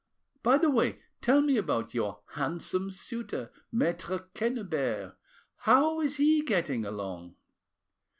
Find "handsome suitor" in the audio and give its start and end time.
2.29-3.51